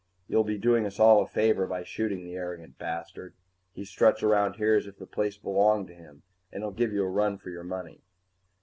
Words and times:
"You'll 0.27 0.43
be 0.43 0.57
doing 0.57 0.87
us 0.87 0.99
all 0.99 1.21
a 1.21 1.27
favor 1.27 1.67
by 1.67 1.83
shooting 1.83 2.23
the 2.23 2.33
arrogant 2.33 2.79
bastard. 2.79 3.35
He 3.71 3.85
struts 3.85 4.23
around 4.23 4.55
here 4.55 4.73
as 4.73 4.87
if 4.87 4.97
the 4.97 5.05
place 5.05 5.37
belonged 5.37 5.85
to 5.89 5.93
him. 5.93 6.23
And 6.51 6.63
he'll 6.63 6.71
give 6.71 6.91
you 6.91 7.03
a 7.03 7.07
run 7.07 7.37
for 7.37 7.51
your 7.51 7.63
money." 7.63 8.01